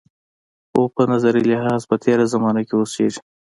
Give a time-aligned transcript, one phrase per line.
[0.69, 3.21] خو په نظري لحاظ په تېره زمانه کې اوسېږي.